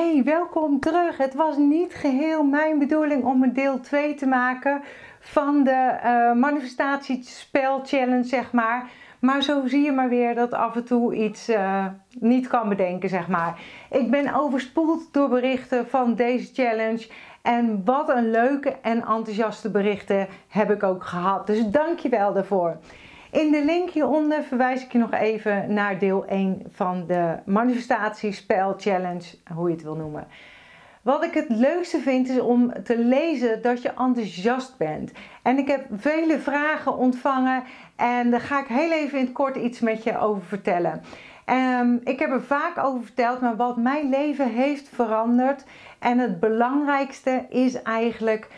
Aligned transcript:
Hey, 0.00 0.22
welkom 0.24 0.80
terug. 0.80 1.16
Het 1.16 1.34
was 1.34 1.56
niet 1.56 1.94
geheel 1.94 2.44
mijn 2.44 2.78
bedoeling 2.78 3.24
om 3.24 3.42
een 3.42 3.52
deel 3.52 3.80
2 3.80 4.14
te 4.14 4.26
maken 4.26 4.82
van 5.20 5.64
de 5.64 5.98
uh, 6.04 6.32
manifestatiespel 6.40 7.80
challenge, 7.84 8.24
zeg 8.24 8.52
maar. 8.52 8.90
Maar 9.18 9.42
zo 9.42 9.66
zie 9.66 9.82
je 9.82 9.92
maar 9.92 10.08
weer 10.08 10.34
dat 10.34 10.52
af 10.52 10.76
en 10.76 10.84
toe 10.84 11.14
iets 11.14 11.48
uh, 11.48 11.86
niet 12.18 12.48
kan 12.48 12.68
bedenken, 12.68 13.08
zeg 13.08 13.28
maar. 13.28 13.60
Ik 13.90 14.10
ben 14.10 14.34
overspoeld 14.34 15.12
door 15.12 15.28
berichten 15.28 15.88
van 15.88 16.14
deze 16.14 16.54
challenge. 16.54 17.08
En 17.42 17.82
wat 17.84 18.08
een 18.08 18.30
leuke 18.30 18.76
en 18.82 18.96
enthousiaste 18.96 19.70
berichten 19.70 20.28
heb 20.48 20.70
ik 20.70 20.82
ook 20.82 21.04
gehad. 21.04 21.46
Dus 21.46 21.66
dank 21.66 21.98
je 21.98 22.08
wel 22.08 22.32
daarvoor. 22.32 22.76
In 23.30 23.50
de 23.50 23.64
link 23.64 23.90
hieronder 23.90 24.42
verwijs 24.42 24.82
ik 24.82 24.92
je 24.92 24.98
nog 24.98 25.12
even 25.12 25.74
naar 25.74 25.98
deel 25.98 26.24
1 26.24 26.62
van 26.72 27.06
de 27.06 27.38
manifestatiespel 27.44 28.74
challenge, 28.76 29.34
hoe 29.54 29.68
je 29.68 29.74
het 29.74 29.84
wil 29.84 29.94
noemen. 29.94 30.26
Wat 31.02 31.24
ik 31.24 31.34
het 31.34 31.48
leukste 31.48 31.98
vind 31.98 32.28
is 32.28 32.40
om 32.40 32.72
te 32.84 32.98
lezen 32.98 33.62
dat 33.62 33.82
je 33.82 33.88
enthousiast 33.88 34.76
bent. 34.76 35.12
En 35.42 35.58
ik 35.58 35.68
heb 35.68 35.86
vele 35.92 36.38
vragen 36.38 36.96
ontvangen 36.96 37.62
en 37.96 38.30
daar 38.30 38.40
ga 38.40 38.60
ik 38.60 38.66
heel 38.66 38.92
even 38.92 39.18
in 39.18 39.24
het 39.24 39.34
kort 39.34 39.56
iets 39.56 39.80
met 39.80 40.02
je 40.02 40.18
over 40.18 40.42
vertellen. 40.42 41.02
Um, 41.46 42.00
ik 42.04 42.18
heb 42.18 42.30
er 42.30 42.42
vaak 42.42 42.78
over 42.78 43.04
verteld, 43.04 43.40
maar 43.40 43.56
wat 43.56 43.76
mijn 43.76 44.08
leven 44.08 44.48
heeft 44.48 44.88
veranderd. 44.88 45.64
En 45.98 46.18
het 46.18 46.40
belangrijkste 46.40 47.46
is 47.48 47.82
eigenlijk 47.82 48.48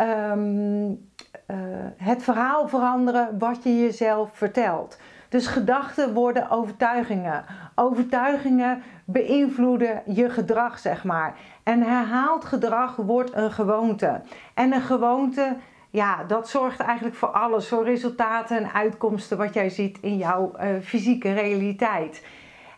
um, 0.00 0.88
uh, 0.88 1.56
het 1.96 2.22
verhaal 2.22 2.68
veranderen 2.68 3.38
wat 3.38 3.62
je 3.62 3.80
jezelf 3.80 4.30
vertelt. 4.32 4.98
Dus 5.28 5.46
gedachten 5.46 6.14
worden 6.14 6.50
overtuigingen. 6.50 7.44
Overtuigingen 7.74 8.82
beïnvloeden 9.04 10.02
je 10.06 10.30
gedrag, 10.30 10.78
zeg 10.78 11.04
maar. 11.04 11.34
En 11.62 11.82
herhaald 11.82 12.44
gedrag 12.44 12.96
wordt 12.96 13.34
een 13.34 13.52
gewoonte. 13.52 14.20
En 14.54 14.72
een 14.72 14.80
gewoonte, 14.80 15.56
ja, 15.90 16.24
dat 16.24 16.48
zorgt 16.48 16.80
eigenlijk 16.80 17.16
voor 17.16 17.28
alles. 17.28 17.68
Voor 17.68 17.84
resultaten 17.84 18.56
en 18.56 18.72
uitkomsten 18.72 19.36
wat 19.36 19.54
jij 19.54 19.70
ziet 19.70 19.98
in 20.00 20.16
jouw 20.16 20.52
uh, 20.60 20.66
fysieke 20.82 21.32
realiteit. 21.32 22.26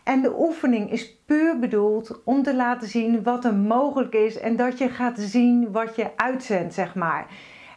En 0.03 0.21
de 0.21 0.39
oefening 0.39 0.91
is 0.91 1.17
puur 1.25 1.59
bedoeld 1.59 2.21
om 2.23 2.43
te 2.43 2.55
laten 2.55 2.87
zien 2.87 3.23
wat 3.23 3.45
er 3.45 3.53
mogelijk 3.53 4.13
is 4.13 4.39
en 4.39 4.55
dat 4.55 4.77
je 4.77 4.89
gaat 4.89 5.19
zien 5.19 5.71
wat 5.71 5.95
je 5.95 6.11
uitzendt, 6.15 6.73
zeg 6.73 6.95
maar. 6.95 7.27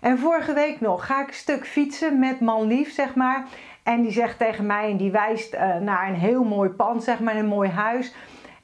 En 0.01 0.19
vorige 0.19 0.55
week 0.55 0.81
nog 0.81 1.07
ga 1.07 1.23
ik 1.23 1.29
een 1.29 1.35
stuk 1.35 1.67
fietsen 1.67 2.19
met 2.19 2.41
man 2.41 2.67
lief, 2.67 2.93
zeg 2.93 3.15
maar. 3.15 3.47
En 3.83 4.03
die 4.03 4.13
zegt 4.13 4.39
tegen 4.39 4.67
mij, 4.67 4.91
en 4.91 4.97
die 4.97 5.11
wijst 5.11 5.55
uh, 5.55 5.77
naar 5.77 6.09
een 6.09 6.15
heel 6.15 6.45
mooi 6.45 6.71
pand, 6.71 7.05
zeg 7.05 7.21
maar, 7.21 7.37
een 7.37 7.47
mooi 7.47 7.71
huis. 7.71 8.15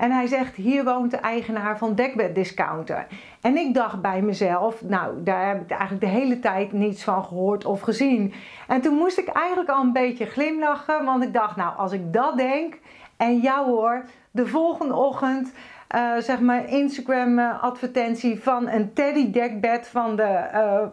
En 0.00 0.10
hij 0.10 0.26
zegt, 0.26 0.54
hier 0.54 0.84
woont 0.84 1.10
de 1.10 1.16
eigenaar 1.16 1.78
van 1.78 1.94
Dekbed 1.94 2.34
Discounter. 2.34 3.06
En 3.40 3.56
ik 3.56 3.74
dacht 3.74 4.00
bij 4.00 4.22
mezelf, 4.22 4.82
nou, 4.82 5.22
daar 5.22 5.46
heb 5.48 5.60
ik 5.62 5.70
eigenlijk 5.70 6.00
de 6.00 6.18
hele 6.18 6.38
tijd 6.38 6.72
niets 6.72 7.04
van 7.04 7.24
gehoord 7.24 7.64
of 7.64 7.80
gezien. 7.80 8.32
En 8.68 8.80
toen 8.80 8.94
moest 8.94 9.18
ik 9.18 9.28
eigenlijk 9.28 9.68
al 9.68 9.82
een 9.82 9.92
beetje 9.92 10.26
glimlachen, 10.26 11.04
want 11.04 11.22
ik 11.22 11.32
dacht, 11.32 11.56
nou, 11.56 11.76
als 11.76 11.92
ik 11.92 12.12
dat 12.12 12.36
denk 12.36 12.78
en 13.16 13.38
jou 13.38 13.66
hoor, 13.66 14.04
de 14.30 14.46
volgende 14.46 14.94
ochtend 14.94 15.52
uh, 15.94 16.16
zeg 16.18 16.40
maar 16.40 16.68
Instagram 16.68 17.38
uh, 17.38 17.62
advertentie 17.62 18.42
van 18.42 18.68
een 18.68 18.92
teddy 18.92 19.30
dekbed 19.30 19.88
van 19.88 20.16
de, 20.16 20.48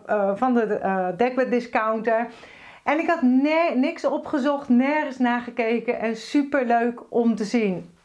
uh, 0.09 0.31
van 0.35 0.53
de 0.53 1.13
dekbed 1.17 1.51
discounter. 1.51 2.27
En 2.83 2.99
ik 2.99 3.07
had 3.07 3.21
niks 3.75 4.05
opgezocht, 4.05 4.69
nergens 4.69 5.17
nagekeken 5.17 5.99
en 5.99 6.15
super 6.15 6.65
leuk 6.65 7.01
om 7.09 7.35
te 7.35 7.43
zien. 7.43 7.95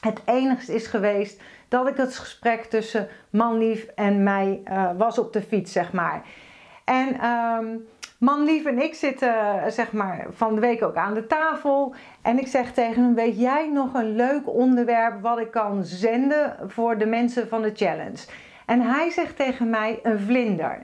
Het 0.00 0.20
enigste 0.24 0.74
is 0.74 0.86
geweest 0.86 1.42
dat 1.68 1.88
ik 1.88 1.96
het 1.96 2.16
gesprek 2.16 2.64
tussen 2.64 3.08
manlief 3.30 3.84
en 3.84 4.22
mij 4.22 4.62
was 4.96 5.18
op 5.18 5.32
de 5.32 5.42
fiets, 5.42 5.72
zeg 5.72 5.92
maar. 5.92 6.22
En 6.84 7.26
um, 7.26 7.86
Manlief 8.18 8.64
en 8.64 8.82
ik 8.82 8.94
zitten 8.94 9.32
zeg 9.72 9.92
maar, 9.92 10.26
van 10.30 10.54
de 10.54 10.60
week 10.60 10.82
ook 10.82 10.96
aan 10.96 11.14
de 11.14 11.26
tafel. 11.26 11.94
En 12.22 12.38
ik 12.38 12.46
zeg 12.46 12.72
tegen 12.72 13.02
hem: 13.02 13.14
Weet 13.14 13.38
jij 13.38 13.70
nog 13.72 13.94
een 13.94 14.16
leuk 14.16 14.48
onderwerp 14.48 15.22
wat 15.22 15.38
ik 15.38 15.50
kan 15.50 15.84
zenden 15.84 16.56
voor 16.66 16.98
de 16.98 17.06
mensen 17.06 17.48
van 17.48 17.62
de 17.62 17.72
challenge? 17.74 18.26
En 18.66 18.80
hij 18.80 19.10
zegt 19.10 19.36
tegen 19.36 19.70
mij: 19.70 19.98
Een 20.02 20.20
vlinder. 20.20 20.82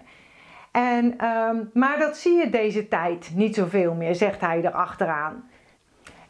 En, 0.70 1.26
um, 1.26 1.70
maar 1.72 1.98
dat 1.98 2.16
zie 2.16 2.36
je 2.36 2.50
deze 2.50 2.88
tijd 2.88 3.30
niet 3.34 3.54
zoveel 3.54 3.94
meer, 3.94 4.14
zegt 4.14 4.40
hij 4.40 4.60
erachteraan. 4.64 5.50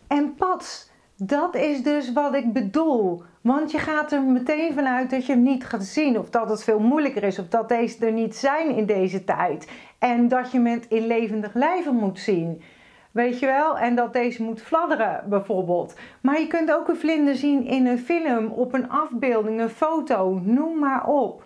En 0.06 0.34
pats, 0.34 0.91
dat 1.26 1.54
is 1.54 1.82
dus 1.82 2.12
wat 2.12 2.34
ik 2.34 2.52
bedoel. 2.52 3.22
Want 3.40 3.70
je 3.70 3.78
gaat 3.78 4.12
er 4.12 4.22
meteen 4.22 4.72
vanuit 4.74 5.10
dat 5.10 5.26
je 5.26 5.32
hem 5.32 5.42
niet 5.42 5.64
gaat 5.64 5.84
zien. 5.84 6.18
Of 6.18 6.30
dat 6.30 6.48
het 6.48 6.64
veel 6.64 6.78
moeilijker 6.78 7.22
is. 7.22 7.38
Of 7.38 7.48
dat 7.48 7.68
deze 7.68 8.06
er 8.06 8.12
niet 8.12 8.36
zijn 8.36 8.76
in 8.76 8.86
deze 8.86 9.24
tijd. 9.24 9.68
En 9.98 10.28
dat 10.28 10.52
je 10.52 10.60
hem 10.60 10.80
in 10.88 11.06
levendig 11.06 11.54
lijven 11.54 11.94
moet 11.94 12.18
zien. 12.18 12.62
Weet 13.10 13.38
je 13.38 13.46
wel? 13.46 13.78
En 13.78 13.94
dat 13.94 14.12
deze 14.12 14.42
moet 14.42 14.62
fladderen 14.62 15.24
bijvoorbeeld. 15.28 15.94
Maar 16.20 16.40
je 16.40 16.46
kunt 16.46 16.72
ook 16.72 16.88
een 16.88 16.96
vlinder 16.96 17.36
zien 17.36 17.64
in 17.66 17.86
een 17.86 17.98
film, 17.98 18.46
op 18.46 18.74
een 18.74 18.90
afbeelding, 18.90 19.60
een 19.60 19.68
foto. 19.68 20.40
Noem 20.44 20.78
maar 20.78 21.06
op. 21.06 21.44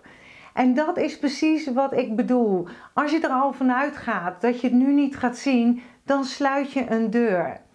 En 0.53 0.73
dat 0.73 0.97
is 0.97 1.19
precies 1.19 1.73
wat 1.73 1.97
ik 1.97 2.15
bedoel. 2.15 2.67
Als 2.93 3.11
je 3.11 3.19
er 3.19 3.29
al 3.29 3.53
vanuit 3.53 3.97
gaat 3.97 4.41
dat 4.41 4.61
je 4.61 4.67
het 4.67 4.75
nu 4.75 4.93
niet 4.93 5.17
gaat 5.17 5.37
zien, 5.37 5.81
dan 6.05 6.23
sluit 6.23 6.71
je 6.71 6.85
een 6.89 7.09
deur. 7.09 7.65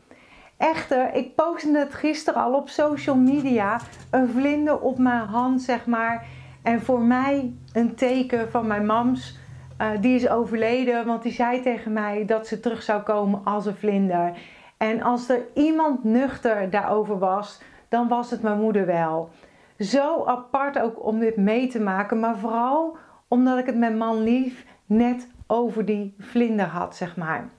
Echter, 0.62 1.14
ik 1.14 1.34
postte 1.34 1.78
het 1.78 1.94
gisteren 1.94 2.42
al 2.42 2.54
op 2.54 2.68
social 2.68 3.16
media. 3.16 3.80
Een 4.10 4.28
vlinder 4.28 4.80
op 4.80 4.98
mijn 4.98 5.26
hand, 5.26 5.62
zeg 5.62 5.86
maar. 5.86 6.26
En 6.62 6.80
voor 6.80 7.00
mij 7.00 7.52
een 7.72 7.94
teken 7.94 8.50
van 8.50 8.66
mijn 8.66 8.86
mams. 8.86 9.38
Uh, 9.80 9.88
die 10.00 10.14
is 10.14 10.28
overleden, 10.28 11.06
want 11.06 11.22
die 11.22 11.32
zei 11.32 11.60
tegen 11.60 11.92
mij 11.92 12.24
dat 12.24 12.46
ze 12.46 12.60
terug 12.60 12.82
zou 12.82 13.02
komen 13.02 13.40
als 13.44 13.66
een 13.66 13.76
vlinder. 13.76 14.38
En 14.76 15.02
als 15.02 15.28
er 15.28 15.40
iemand 15.54 16.04
nuchter 16.04 16.70
daarover 16.70 17.18
was, 17.18 17.62
dan 17.88 18.08
was 18.08 18.30
het 18.30 18.42
mijn 18.42 18.60
moeder 18.60 18.86
wel. 18.86 19.30
Zo 19.78 20.24
apart 20.24 20.78
ook 20.78 21.04
om 21.04 21.18
dit 21.18 21.36
mee 21.36 21.66
te 21.66 21.80
maken, 21.80 22.20
maar 22.20 22.36
vooral 22.36 22.96
omdat 23.28 23.58
ik 23.58 23.66
het 23.66 23.76
met 23.76 23.96
man 23.96 24.22
lief 24.22 24.64
net 24.86 25.28
over 25.46 25.84
die 25.84 26.14
vlinder 26.18 26.66
had, 26.66 26.96
zeg 26.96 27.16
maar. 27.16 27.50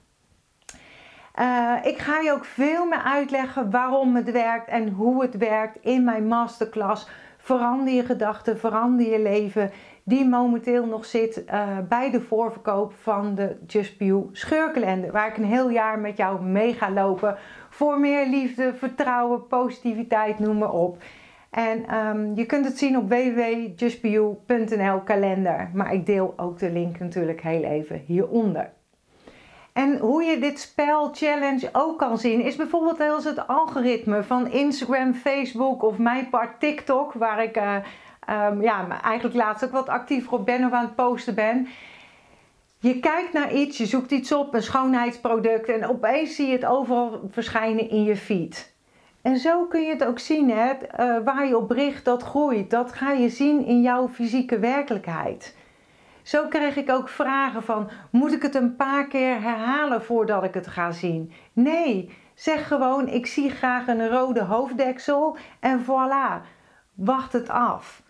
Uh, 1.39 1.75
ik 1.83 1.97
ga 1.97 2.19
je 2.19 2.31
ook 2.31 2.45
veel 2.45 2.85
meer 2.85 3.01
uitleggen 3.03 3.71
waarom 3.71 4.15
het 4.15 4.31
werkt 4.31 4.67
en 4.67 4.89
hoe 4.89 5.21
het 5.21 5.37
werkt 5.37 5.77
in 5.81 6.03
mijn 6.03 6.27
masterclass. 6.27 7.09
Verander 7.37 7.93
je 7.93 8.03
gedachten, 8.03 8.59
verander 8.59 9.09
je 9.09 9.21
leven. 9.21 9.71
Die 10.03 10.25
momenteel 10.25 10.85
nog 10.85 11.05
zit 11.05 11.43
uh, 11.45 11.77
bij 11.89 12.11
de 12.11 12.21
voorverkoop 12.21 12.93
van 12.93 13.35
de 13.35 13.55
Just 13.67 13.99
You 13.99 14.29
scheurkalender. 14.31 15.11
Waar 15.11 15.27
ik 15.27 15.37
een 15.37 15.43
heel 15.43 15.69
jaar 15.69 15.99
met 15.99 16.17
jou 16.17 16.41
mee 16.41 16.73
ga 16.73 16.91
lopen. 16.91 17.37
Voor 17.69 17.99
meer 17.99 18.27
liefde, 18.27 18.73
vertrouwen, 18.75 19.47
positiviteit, 19.47 20.39
noem 20.39 20.57
maar 20.57 20.73
op. 20.73 20.97
En 21.49 21.95
um, 21.95 22.35
je 22.35 22.45
kunt 22.45 22.65
het 22.65 22.77
zien 22.77 22.97
op 22.97 23.09
www.justbeyou.nl 23.09 24.99
kalender. 24.99 25.69
Maar 25.73 25.93
ik 25.93 26.05
deel 26.05 26.33
ook 26.37 26.59
de 26.59 26.71
link 26.71 26.99
natuurlijk 26.99 27.41
heel 27.41 27.63
even 27.63 28.01
hieronder. 28.05 28.69
En 29.73 29.97
hoe 29.97 30.23
je 30.23 30.39
dit 30.39 30.59
spel 30.59 31.09
challenge 31.13 31.69
ook 31.71 31.97
kan 31.97 32.17
zien, 32.17 32.41
is 32.41 32.55
bijvoorbeeld 32.55 32.99
als 32.99 33.23
het 33.23 33.47
algoritme 33.47 34.23
van 34.23 34.51
Instagram, 34.51 35.13
Facebook 35.13 35.83
of 35.83 35.97
mijn 35.97 36.29
part 36.29 36.59
TikTok, 36.59 37.13
waar 37.13 37.43
ik 37.43 37.57
uh, 37.57 37.75
um, 38.29 38.61
ja, 38.61 39.01
eigenlijk 39.01 39.35
laatst 39.35 39.65
ook 39.65 39.71
wat 39.71 39.89
actiever 39.89 40.33
op 40.33 40.45
ben 40.45 40.65
of 40.65 40.71
aan 40.71 40.85
het 40.85 40.95
posten 40.95 41.35
ben. 41.35 41.67
Je 42.79 42.99
kijkt 42.99 43.33
naar 43.33 43.53
iets, 43.53 43.77
je 43.77 43.85
zoekt 43.85 44.11
iets 44.11 44.31
op, 44.31 44.53
een 44.53 44.63
schoonheidsproduct 44.63 45.69
en 45.69 45.87
opeens 45.87 46.35
zie 46.35 46.47
je 46.47 46.53
het 46.53 46.65
overal 46.65 47.21
verschijnen 47.29 47.89
in 47.89 48.03
je 48.03 48.15
feed. 48.15 48.73
En 49.21 49.37
zo 49.37 49.65
kun 49.65 49.81
je 49.81 49.89
het 49.89 50.05
ook 50.05 50.19
zien, 50.19 50.49
hè? 50.49 50.71
Uh, 50.71 51.23
waar 51.25 51.47
je 51.47 51.57
op 51.57 51.71
richt, 51.71 52.05
dat 52.05 52.23
groeit. 52.23 52.69
Dat 52.69 52.91
ga 52.91 53.11
je 53.11 53.29
zien 53.29 53.65
in 53.65 53.81
jouw 53.81 54.07
fysieke 54.07 54.59
werkelijkheid. 54.59 55.55
Zo 56.23 56.47
krijg 56.47 56.75
ik 56.75 56.91
ook 56.91 57.09
vragen 57.09 57.63
van: 57.63 57.89
moet 58.09 58.33
ik 58.33 58.41
het 58.41 58.55
een 58.55 58.75
paar 58.75 59.07
keer 59.07 59.41
herhalen 59.41 60.03
voordat 60.03 60.43
ik 60.43 60.53
het 60.53 60.67
ga 60.67 60.91
zien? 60.91 61.31
Nee, 61.53 62.17
zeg 62.33 62.67
gewoon: 62.67 63.07
ik 63.07 63.25
zie 63.25 63.49
graag 63.49 63.87
een 63.87 64.09
rode 64.09 64.43
hoofddeksel 64.43 65.37
en 65.59 65.83
voilà, 65.83 66.45
wacht 66.93 67.33
het 67.33 67.49
af. 67.49 68.01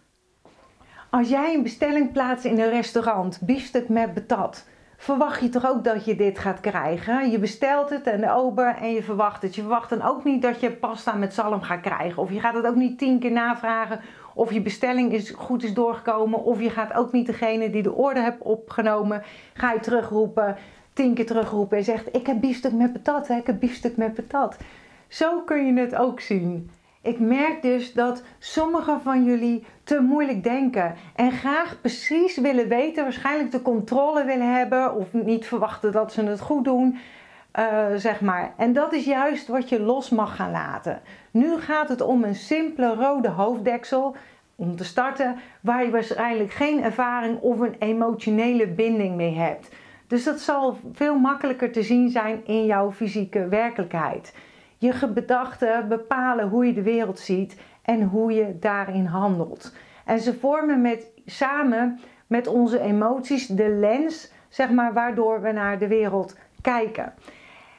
Als 1.10 1.30
jij 1.30 1.54
een 1.54 1.64
bestelling 1.64 2.12
plaatst 2.12 2.46
in 2.46 2.60
een 2.60 2.70
restaurant, 2.70 3.40
biefstuk 3.42 3.90
met 3.90 4.14
betat, 4.14 4.68
verwacht 4.98 5.42
je 5.42 5.50
toch 5.50 5.68
ook 5.68 5.84
dat 5.84 6.06
je 6.06 6.16
dit 6.16 6.40
gaat 6.40 6.60
krijgen? 6.60 7.32
Je 7.32 7.40
bestelt 7.40 7.90
het 7.90 8.08
en 8.08 8.22
de 8.22 8.34
ober 8.34 8.76
en 8.76 8.94
je 8.94 9.04
verwacht 9.04 9.42
het. 9.42 9.56
Je 9.56 9.62
verwacht 9.62 9.90
dan 9.90 10.02
ook 10.02 10.24
niet 10.24 10.42
dat 10.42 10.60
je 10.60 10.72
pasta 10.72 11.14
met 11.14 11.34
zalm 11.34 11.62
gaat 11.62 11.82
krijgen. 11.82 12.22
Of 12.22 12.32
je 12.32 12.40
gaat 12.40 12.54
het 12.54 12.66
ook 12.66 12.76
niet 12.76 12.98
tien 12.98 13.20
keer 13.20 13.32
navragen 13.32 14.02
of 14.34 14.54
je 14.54 14.62
bestelling 14.62 15.12
is, 15.12 15.30
goed 15.30 15.64
is 15.64 15.74
doorgekomen. 15.74 16.44
Of 16.44 16.62
je 16.62 16.70
gaat 16.70 16.94
ook 16.94 17.12
niet 17.12 17.26
degene 17.26 17.70
die 17.70 17.84
de 17.84 17.94
order 17.94 18.24
hebt 18.24 18.42
opgenomen, 18.42 19.24
ga 19.54 19.72
je 19.72 19.80
terugroepen, 19.80 20.58
tien 20.94 21.14
keer 21.14 21.26
terugroepen 21.26 21.78
en 21.78 21.84
zegt 21.84 22.16
ik 22.16 22.28
heb 22.28 22.40
biefstuk 22.40 22.74
met 22.74 22.94
patat, 22.94 23.28
hè? 23.28 23.36
ik 23.36 23.48
heb 23.48 23.60
biefstuk 23.60 23.98
met 23.98 24.14
patat. 24.14 24.58
Zo 25.08 25.42
kun 25.42 25.66
je 25.66 25.80
het 25.80 25.96
ook 25.96 26.20
zien. 26.20 26.70
Ik 27.02 27.20
merk 27.20 27.62
dus 27.62 27.94
dat 27.94 28.24
sommigen 28.40 29.02
van 29.02 29.24
jullie 29.24 29.66
te 29.84 30.00
moeilijk 30.02 30.44
denken 30.44 30.96
en 31.16 31.32
graag 31.32 31.82
precies 31.82 32.38
willen 32.38 32.68
weten, 32.68 33.04
waarschijnlijk 33.04 33.52
de 33.52 33.62
controle 33.62 34.26
willen 34.26 34.56
hebben 34.56 34.96
of 34.96 35.14
niet 35.14 35.46
verwachten 35.46 35.92
dat 35.92 36.14
ze 36.14 36.24
het 36.24 36.40
goed 36.40 36.64
doen. 36.64 36.98
Uh, 37.60 37.86
zeg 37.96 38.22
maar. 38.22 38.54
En 38.58 38.74
dat 38.74 38.94
is 38.94 39.06
juist 39.06 39.48
wat 39.48 39.70
je 39.70 39.80
los 39.82 40.10
mag 40.10 40.36
gaan 40.36 40.52
laten. 40.52 41.02
Nu 41.32 41.60
gaat 41.60 41.90
het 41.90 42.02
om 42.02 42.24
een 42.24 42.36
simpele 42.36 42.96
rode 42.96 43.30
hoofddeksel 43.30 44.16
om 44.56 44.76
te 44.76 44.84
starten, 44.84 45.36
waar 45.62 45.84
je 45.84 45.92
waarschijnlijk 45.92 46.52
geen 46.52 46.84
ervaring 46.84 47.40
of 47.40 47.60
een 47.60 47.76
emotionele 47.80 48.68
binding 48.68 49.16
mee 49.16 49.36
hebt. 49.36 49.70
Dus 50.08 50.24
dat 50.24 50.40
zal 50.40 50.78
veel 50.94 51.20
makkelijker 51.20 51.72
te 51.72 51.84
zien 51.84 52.10
zijn 52.10 52.46
in 52.46 52.66
jouw 52.66 52.92
fysieke 52.92 53.48
werkelijkheid. 53.48 54.36
Je 54.78 54.92
gedachten 54.92 55.88
bepalen 55.88 56.50
hoe 56.50 56.66
je 56.66 56.74
de 56.74 56.82
wereld 56.82 57.20
ziet 57.20 57.58
en 57.82 58.04
hoe 58.04 58.32
je 58.32 58.60
daarin 58.60 59.06
handelt. 59.06 59.76
En 60.06 60.20
ze 60.20 60.34
vormen 60.34 60.82
met, 60.82 61.08
samen 61.26 62.00
met 62.28 62.48
onze 62.48 62.80
emoties 62.80 63.48
de 63.48 63.70
lens, 63.70 64.32
zeg 64.50 64.70
maar, 64.70 64.94
waardoor 64.94 65.42
we 65.42 65.52
naar 65.52 65.80
de 65.80 65.88
wereld 65.88 66.38
kijken. 66.62 67.14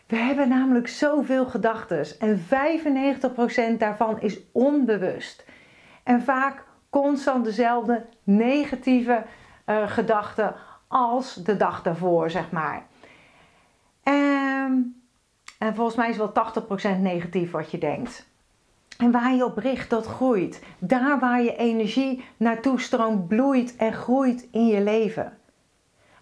We 0.06 0.16
hebben 0.16 0.48
namelijk 0.48 0.88
zoveel 0.88 1.46
gedachten 1.46 2.06
en 2.18 2.44
95% 3.74 3.78
daarvan 3.78 4.20
is 4.20 4.38
onbewust. 4.52 5.44
En 6.02 6.22
vaak 6.22 6.64
constant 6.90 7.44
dezelfde 7.44 8.06
negatieve 8.22 9.24
uh, 9.66 9.90
gedachten 9.90 10.54
als 10.88 11.34
de 11.34 11.56
dag 11.56 11.82
daarvoor, 11.82 12.30
zeg 12.30 12.50
maar. 12.50 12.86
En, 14.02 15.02
en 15.58 15.74
volgens 15.74 15.96
mij 15.96 16.08
is 16.08 16.16
wel 16.16 16.32
80% 16.96 17.00
negatief 17.00 17.50
wat 17.50 17.70
je 17.70 17.78
denkt. 17.78 18.26
En 18.98 19.10
waar 19.10 19.34
je 19.34 19.44
op 19.44 19.58
richt, 19.58 19.90
dat 19.90 20.06
groeit. 20.06 20.62
Daar 20.78 21.18
waar 21.18 21.42
je 21.42 21.56
energie 21.56 22.24
naartoe 22.36 22.80
stroomt, 22.80 23.28
bloeit 23.28 23.76
en 23.76 23.92
groeit 23.92 24.48
in 24.50 24.66
je 24.66 24.80
leven. 24.80 25.38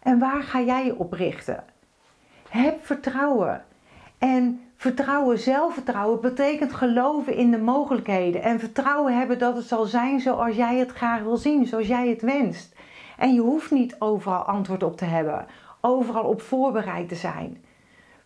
En 0.02 0.18
waar 0.18 0.42
ga 0.42 0.60
jij 0.60 0.84
je 0.84 0.98
op 0.98 1.12
richten? 1.12 1.64
Heb 2.48 2.86
vertrouwen. 2.86 3.64
En 4.22 4.60
vertrouwen, 4.76 5.38
zelfvertrouwen 5.38 6.20
betekent 6.20 6.72
geloven 6.72 7.34
in 7.34 7.50
de 7.50 7.58
mogelijkheden. 7.58 8.42
En 8.42 8.60
vertrouwen 8.60 9.16
hebben 9.18 9.38
dat 9.38 9.56
het 9.56 9.64
zal 9.64 9.84
zijn 9.84 10.20
zoals 10.20 10.56
jij 10.56 10.78
het 10.78 10.90
graag 10.90 11.22
wil 11.22 11.36
zien, 11.36 11.66
zoals 11.66 11.86
jij 11.86 12.08
het 12.08 12.22
wenst. 12.22 12.74
En 13.18 13.34
je 13.34 13.40
hoeft 13.40 13.70
niet 13.70 13.96
overal 13.98 14.42
antwoord 14.42 14.82
op 14.82 14.96
te 14.96 15.04
hebben, 15.04 15.46
overal 15.80 16.24
op 16.24 16.40
voorbereid 16.40 17.08
te 17.08 17.14
zijn. 17.14 17.64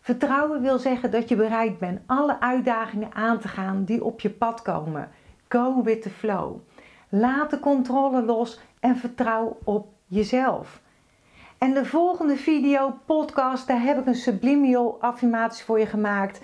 Vertrouwen 0.01 0.61
wil 0.61 0.77
zeggen 0.77 1.11
dat 1.11 1.29
je 1.29 1.35
bereid 1.35 1.79
bent 1.79 1.99
alle 2.05 2.39
uitdagingen 2.39 3.13
aan 3.13 3.39
te 3.39 3.47
gaan 3.47 3.83
die 3.83 4.03
op 4.03 4.19
je 4.19 4.29
pad 4.29 4.61
komen. 4.61 5.09
Go 5.47 5.83
with 5.83 6.01
the 6.01 6.09
flow. 6.09 6.59
Laat 7.09 7.49
de 7.49 7.59
controle 7.59 8.21
los 8.23 8.59
en 8.79 8.95
vertrouw 8.97 9.57
op 9.63 9.87
jezelf. 10.07 10.81
En 11.57 11.73
de 11.73 11.85
volgende 11.85 12.35
video, 12.35 12.93
podcast, 13.05 13.67
daar 13.67 13.81
heb 13.81 13.99
ik 13.99 14.05
een 14.05 14.15
subliminal 14.15 14.97
affirmatie 15.01 15.65
voor 15.65 15.79
je 15.79 15.85
gemaakt 15.85 16.41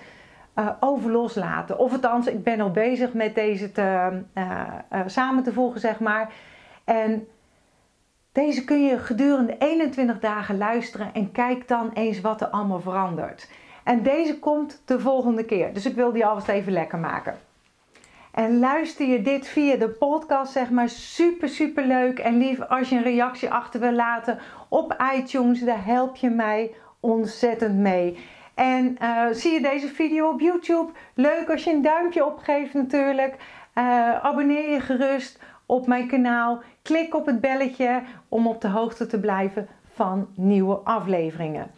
uh, 0.58 0.68
over 0.80 1.10
loslaten. 1.10 1.78
Of 1.78 1.92
althans, 1.92 2.26
ik 2.26 2.42
ben 2.42 2.60
al 2.60 2.70
bezig 2.70 3.12
met 3.12 3.34
deze 3.34 3.72
te, 3.72 4.22
uh, 4.34 4.62
uh, 4.92 5.00
samen 5.06 5.42
te 5.42 5.52
volgen, 5.52 5.80
zeg 5.80 6.00
maar. 6.00 6.32
En 6.84 7.28
deze 8.32 8.64
kun 8.64 8.84
je 8.84 8.98
gedurende 8.98 9.56
21 9.58 10.18
dagen 10.18 10.58
luisteren 10.58 11.14
en 11.14 11.32
kijk 11.32 11.68
dan 11.68 11.90
eens 11.92 12.20
wat 12.20 12.40
er 12.40 12.46
allemaal 12.46 12.80
verandert. 12.80 13.50
En 13.84 14.02
deze 14.02 14.38
komt 14.38 14.82
de 14.84 15.00
volgende 15.00 15.44
keer, 15.44 15.74
dus 15.74 15.86
ik 15.86 15.94
wil 15.94 16.12
die 16.12 16.26
alvast 16.26 16.48
even 16.48 16.72
lekker 16.72 16.98
maken. 16.98 17.36
En 18.34 18.58
luister 18.58 19.06
je 19.06 19.22
dit 19.22 19.48
via 19.48 19.76
de 19.76 19.88
podcast, 19.88 20.52
zeg 20.52 20.70
maar, 20.70 20.88
super, 20.88 21.48
super 21.48 21.86
leuk 21.86 22.18
en 22.18 22.38
lief 22.38 22.60
als 22.60 22.88
je 22.88 22.96
een 22.96 23.02
reactie 23.02 23.50
achter 23.50 23.80
wil 23.80 23.92
laten 23.92 24.38
op 24.68 24.96
iTunes. 25.14 25.60
Daar 25.60 25.84
help 25.84 26.16
je 26.16 26.30
mij 26.30 26.74
ontzettend 27.00 27.76
mee. 27.76 28.18
En 28.54 28.96
uh, 29.02 29.26
zie 29.30 29.52
je 29.52 29.60
deze 29.60 29.88
video 29.88 30.30
op 30.30 30.40
YouTube? 30.40 30.92
Leuk 31.14 31.50
als 31.50 31.64
je 31.64 31.70
een 31.70 31.82
duimpje 31.82 32.26
opgeeft 32.26 32.74
natuurlijk. 32.74 33.34
Uh, 33.74 34.24
abonneer 34.24 34.70
je 34.70 34.80
gerust 34.80 35.40
op 35.66 35.86
mijn 35.86 36.08
kanaal. 36.08 36.62
Klik 36.82 37.14
op 37.14 37.26
het 37.26 37.40
belletje 37.40 38.02
om 38.28 38.46
op 38.46 38.60
de 38.60 38.68
hoogte 38.68 39.06
te 39.06 39.20
blijven 39.20 39.68
van 39.92 40.28
nieuwe 40.34 40.74
afleveringen. 40.74 41.70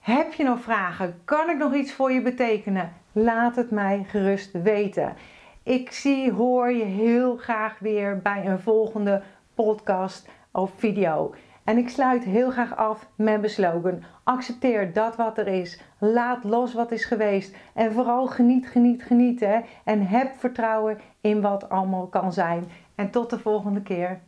Heb 0.00 0.32
je 0.32 0.44
nog 0.44 0.60
vragen? 0.60 1.20
Kan 1.24 1.50
ik 1.50 1.56
nog 1.56 1.74
iets 1.74 1.92
voor 1.92 2.12
je 2.12 2.22
betekenen? 2.22 2.92
Laat 3.12 3.56
het 3.56 3.70
mij 3.70 4.04
gerust 4.08 4.62
weten. 4.62 5.16
Ik 5.64 5.92
zie, 5.92 6.32
hoor 6.32 6.72
je 6.72 6.84
heel 6.84 7.36
graag 7.36 7.78
weer 7.78 8.18
bij 8.22 8.46
een 8.46 8.60
volgende 8.60 9.22
podcast 9.54 10.28
of 10.52 10.72
video. 10.76 11.34
En 11.64 11.78
ik 11.78 11.88
sluit 11.88 12.24
heel 12.24 12.50
graag 12.50 12.76
af 12.76 13.08
met 13.14 13.40
mijn 13.40 13.50
slogan: 13.50 14.02
accepteer 14.24 14.92
dat 14.92 15.16
wat 15.16 15.38
er 15.38 15.46
is. 15.46 15.82
Laat 15.98 16.44
los 16.44 16.74
wat 16.74 16.92
is 16.92 17.04
geweest. 17.04 17.56
En 17.74 17.92
vooral 17.92 18.26
geniet, 18.26 18.68
geniet, 18.68 19.02
genieten. 19.02 19.64
En 19.84 20.06
heb 20.06 20.34
vertrouwen 20.36 21.00
in 21.20 21.40
wat 21.40 21.68
allemaal 21.68 22.06
kan 22.06 22.32
zijn. 22.32 22.64
En 22.94 23.10
tot 23.10 23.30
de 23.30 23.38
volgende 23.38 23.82
keer. 23.82 24.20